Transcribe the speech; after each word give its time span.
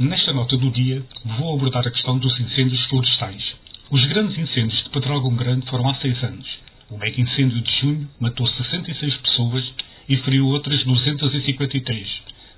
Nesta 0.00 0.32
nota 0.32 0.56
do 0.56 0.70
dia, 0.70 1.04
vou 1.26 1.54
abordar 1.54 1.86
a 1.86 1.90
questão 1.90 2.16
dos 2.16 2.40
incêndios 2.40 2.82
florestais. 2.86 3.44
Os 3.90 4.02
grandes 4.06 4.38
incêndios 4.38 4.82
de 4.82 4.88
Pedrógão 4.88 5.36
Grande 5.36 5.66
foram 5.66 5.90
há 5.90 5.94
seis 5.96 6.24
anos. 6.24 6.48
O 6.88 6.96
mega 6.96 7.20
incêndio 7.20 7.60
de 7.60 7.70
junho 7.78 8.08
matou 8.18 8.46
66 8.46 9.14
pessoas 9.18 9.62
e 10.08 10.16
feriu 10.16 10.46
outras 10.46 10.82
253. 10.84 12.08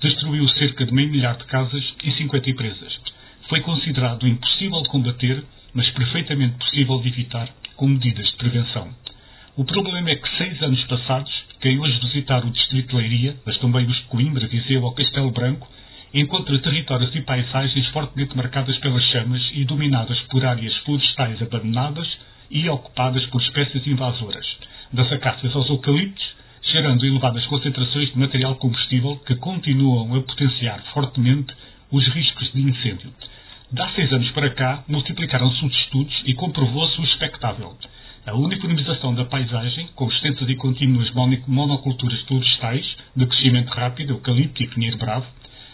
Destruiu 0.00 0.48
cerca 0.50 0.86
de 0.86 0.94
meio 0.94 1.10
milhar 1.10 1.36
de 1.36 1.42
casas 1.46 1.82
e 2.04 2.12
50 2.12 2.50
empresas. 2.50 3.00
Foi 3.48 3.60
considerado 3.62 4.28
impossível 4.28 4.80
de 4.82 4.88
combater, 4.90 5.42
mas 5.74 5.90
perfeitamente 5.90 6.56
possível 6.58 7.00
de 7.00 7.08
evitar 7.08 7.48
com 7.74 7.88
medidas 7.88 8.28
de 8.28 8.36
prevenção. 8.36 8.94
O 9.56 9.64
problema 9.64 10.08
é 10.08 10.14
que 10.14 10.36
seis 10.36 10.62
anos 10.62 10.84
passados, 10.84 11.32
quem 11.60 11.80
hoje 11.80 11.98
visitar 11.98 12.44
o 12.44 12.50
Distrito 12.52 12.90
de 12.90 12.96
Leiria, 12.96 13.36
mas 13.44 13.58
também 13.58 13.86
os 13.86 13.96
de 13.96 14.04
Coimbra, 14.04 14.46
Viseu 14.46 14.84
ou 14.84 14.92
Castelo 14.92 15.32
Branco, 15.32 15.68
encontra 16.20 16.56
territórios 16.60 17.14
e 17.14 17.20
paisagens 17.22 17.88
fortemente 17.88 18.36
marcadas 18.36 18.78
pelas 18.78 19.02
chamas 19.10 19.42
e 19.52 19.64
dominadas 19.64 20.20
por 20.30 20.44
áreas 20.44 20.76
florestais 20.78 21.42
abandonadas 21.42 22.08
e 22.48 22.68
ocupadas 22.68 23.26
por 23.26 23.40
espécies 23.40 23.84
invasoras, 23.86 24.46
das 24.92 25.10
acácias 25.10 25.54
aos 25.56 25.68
eucaliptos, 25.68 26.24
gerando 26.70 27.04
elevadas 27.04 27.44
concentrações 27.46 28.12
de 28.12 28.18
material 28.18 28.54
combustível 28.56 29.16
que 29.26 29.34
continuam 29.34 30.14
a 30.14 30.22
potenciar 30.22 30.80
fortemente 30.92 31.52
os 31.90 32.06
riscos 32.08 32.52
de 32.52 32.62
incêndio. 32.62 33.12
Dá 33.72 33.88
seis 33.90 34.12
anos 34.12 34.30
para 34.30 34.50
cá, 34.50 34.84
multiplicaram-se 34.86 35.64
os 35.64 35.74
estudos 35.74 36.22
e 36.24 36.34
comprovou-se 36.34 37.00
o 37.00 37.04
expectável. 37.04 37.76
A 38.24 38.34
uniformização 38.34 39.14
da 39.14 39.24
paisagem, 39.24 39.88
com 39.96 40.08
extensas 40.08 40.48
e 40.48 40.54
contínuas 40.54 41.10
monoculturas 41.46 42.20
florestais 42.22 42.86
de 43.16 43.26
crescimento 43.26 43.70
rápido, 43.70 44.12
eucalipto 44.12 44.62
e 44.62 44.68
pinheiro 44.68 44.96
bravo, 44.96 45.26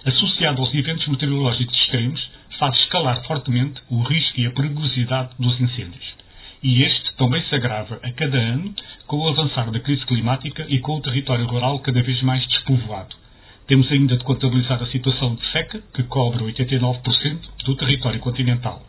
associado 0.04 0.60
aos 0.60 0.74
eventos 0.74 1.06
meteorológicos 1.08 1.78
extremos, 1.78 2.30
faz 2.58 2.76
escalar 2.80 3.24
fortemente 3.26 3.80
o 3.88 4.02
risco 4.02 4.40
e 4.40 4.46
a 4.46 4.50
perigosidade 4.50 5.30
dos 5.38 5.60
incêndios. 5.60 6.20
E 6.62 6.82
este 6.82 7.14
também 7.16 7.42
se 7.44 7.54
agrava 7.54 7.98
a 8.02 8.12
cada 8.12 8.36
ano 8.36 8.74
com 9.06 9.18
o 9.18 9.28
avançar 9.28 9.70
da 9.70 9.80
crise 9.80 10.04
climática 10.04 10.66
e 10.68 10.78
com 10.78 10.96
o 10.96 11.00
território 11.00 11.46
rural 11.46 11.78
cada 11.80 12.02
vez 12.02 12.22
mais 12.22 12.46
despovoado. 12.46 13.16
Temos 13.66 13.90
ainda 13.90 14.16
de 14.16 14.24
contabilizar 14.24 14.82
a 14.82 14.86
situação 14.86 15.36
de 15.36 15.46
seca, 15.52 15.80
que 15.94 16.02
cobre 16.02 16.44
89% 16.44 17.38
do 17.64 17.76
território 17.76 18.20
continental. 18.20 18.84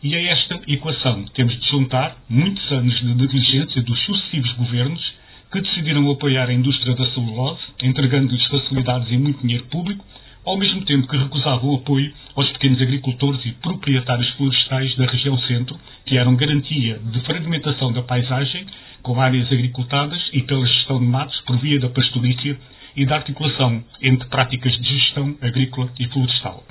E 0.00 0.14
a 0.14 0.22
esta 0.32 0.60
equação 0.68 1.24
temos 1.34 1.58
de 1.58 1.66
juntar 1.68 2.16
muitos 2.28 2.70
anos 2.70 3.00
de 3.00 3.14
negligência 3.14 3.82
dos 3.82 3.98
sucessivos 4.04 4.52
governos 4.52 5.14
que 5.50 5.60
decidiram 5.60 6.08
apoiar 6.10 6.48
a 6.48 6.52
indústria 6.52 6.94
da 6.94 7.06
celulose, 7.06 7.62
entregando-lhes 7.82 8.46
facilidades 8.46 9.10
e 9.10 9.16
muito 9.16 9.40
dinheiro 9.40 9.64
público, 9.64 10.04
ao 10.48 10.56
mesmo 10.56 10.82
tempo 10.86 11.06
que 11.06 11.16
recusavam 11.18 11.68
o 11.68 11.76
apoio 11.76 12.10
aos 12.34 12.48
pequenos 12.52 12.80
agricultores 12.80 13.44
e 13.44 13.52
proprietários 13.52 14.30
florestais 14.30 14.96
da 14.96 15.04
região 15.04 15.38
centro, 15.40 15.78
que 16.06 16.16
eram 16.16 16.34
garantia 16.36 16.98
de 16.98 17.20
fragmentação 17.20 17.92
da 17.92 18.00
paisagem, 18.00 18.66
com 19.02 19.20
áreas 19.20 19.52
agricultadas 19.52 20.18
e 20.32 20.40
pela 20.40 20.64
gestão 20.64 21.00
de 21.00 21.04
matos 21.04 21.38
por 21.42 21.58
via 21.58 21.78
da 21.78 21.90
pastorícia 21.90 22.58
e 22.96 23.04
da 23.04 23.16
articulação 23.16 23.84
entre 24.00 24.26
práticas 24.28 24.72
de 24.78 24.88
gestão 24.88 25.36
agrícola 25.42 25.90
e 26.00 26.08
florestal. 26.08 26.64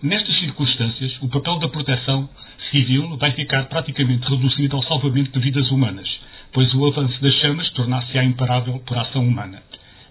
Nestas 0.00 0.38
circunstâncias, 0.38 1.18
o 1.20 1.28
papel 1.28 1.58
da 1.58 1.68
proteção 1.68 2.28
civil 2.70 3.16
vai 3.16 3.32
ficar 3.32 3.64
praticamente 3.64 4.30
reduzido 4.30 4.76
ao 4.76 4.82
salvamento 4.84 5.32
de 5.32 5.40
vidas 5.40 5.68
humanas, 5.72 6.08
pois 6.52 6.72
o 6.72 6.86
avanço 6.86 7.20
das 7.20 7.34
chamas 7.34 7.68
tornar-se-á 7.70 8.22
imparável 8.22 8.78
por 8.86 8.96
ação 8.96 9.26
humana. 9.26 9.60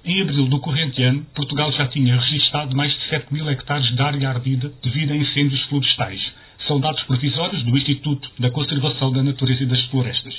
Em 0.06 0.22
abril 0.22 0.48
do 0.48 0.59
corrente 0.59 1.02
ano, 1.03 1.26
Portugal 1.36 1.72
já 1.72 1.88
tinha 1.88 2.20
registado 2.20 2.76
mais 2.76 2.94
de 2.94 3.09
7 3.09 3.34
mil 3.34 3.50
hectares 3.50 3.94
de 3.94 4.02
área 4.02 4.30
ardida 4.30 4.72
devido 4.84 5.12
a 5.12 5.16
incêndios 5.16 5.62
florestais. 5.64 6.22
São 6.67 6.80
dados 6.80 7.04
provisórios 7.04 7.64
do 7.64 7.78
Instituto 7.78 8.30
da 8.39 8.52
Conservação 8.52 9.12
da 9.12 9.23
Natureza 9.23 9.64
e 9.64 9.66
das 9.66 9.81
Florestas. 9.86 10.34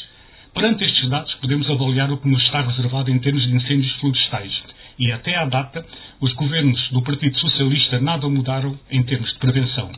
Perante 0.55 0.85
estes 0.85 1.09
dados, 1.09 1.35
podemos 1.35 1.69
avaliar 1.69 2.11
o 2.11 2.19
que 2.19 2.29
nos 2.29 2.43
está 2.43 2.63
reservado 2.63 3.11
em 3.11 3.19
termos 3.19 3.47
de 3.47 3.55
incêndios 3.55 3.93
florestais. 3.97 4.53
E 4.99 5.13
até 5.13 5.37
à 5.37 5.45
data, 5.45 5.85
os 6.21 6.33
governos 6.33 6.81
do 6.91 7.03
Partido 7.03 7.39
Socialista 7.39 8.01
nada 8.01 8.29
mudaram 8.29 8.79
em 8.91 9.03
termos 9.03 9.33
de 9.33 9.39
prevenção. 9.39 9.91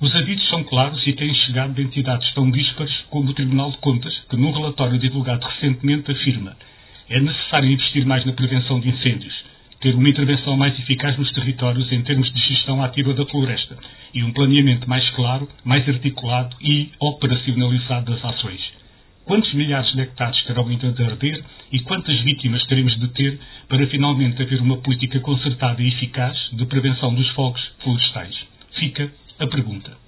Os 0.00 0.14
avisos 0.14 0.48
são 0.48 0.62
claros 0.64 1.04
e 1.06 1.12
têm 1.12 1.34
chegado 1.34 1.74
de 1.74 1.82
entidades 1.82 2.32
tão 2.34 2.50
díspares 2.50 2.94
como 3.10 3.30
o 3.30 3.34
Tribunal 3.34 3.72
de 3.72 3.78
Contas, 3.78 4.16
que 4.30 4.36
num 4.36 4.52
relatório 4.52 4.98
divulgado 4.98 5.44
recentemente 5.44 6.12
afirma 6.12 6.56
é 7.10 7.20
necessário 7.20 7.70
investir 7.70 8.04
mais 8.04 8.24
na 8.24 8.32
prevenção 8.32 8.80
de 8.80 8.88
incêndios, 8.88 9.34
ter 9.80 9.94
uma 9.94 10.08
intervenção 10.08 10.56
mais 10.56 10.78
eficaz 10.78 11.16
nos 11.16 11.30
territórios 11.32 11.90
em 11.92 12.02
termos 12.02 12.32
de 12.32 12.40
gestão 12.40 12.82
ativa 12.82 13.14
da 13.14 13.24
floresta 13.26 13.76
e 14.12 14.22
um 14.22 14.32
planeamento 14.32 14.88
mais 14.88 15.08
claro, 15.10 15.48
mais 15.64 15.88
articulado 15.88 16.56
e 16.60 16.90
operacionalizado 17.00 18.12
das 18.12 18.24
ações. 18.24 18.60
Quantos 19.24 19.52
milhares 19.52 19.92
de 19.92 20.00
hectares 20.00 20.42
terão 20.44 20.66
ainda 20.68 20.90
de 20.90 21.02
arder 21.02 21.44
e 21.70 21.80
quantas 21.80 22.18
vítimas 22.22 22.64
teremos 22.64 22.98
de 22.98 23.08
ter 23.08 23.38
para 23.68 23.86
finalmente 23.86 24.42
haver 24.42 24.60
uma 24.60 24.78
política 24.78 25.20
concertada 25.20 25.82
e 25.82 25.88
eficaz 25.88 26.36
de 26.52 26.64
prevenção 26.64 27.14
dos 27.14 27.28
fogos 27.30 27.60
florestais? 27.82 28.34
Fica 28.72 29.12
a 29.38 29.46
pergunta. 29.46 30.07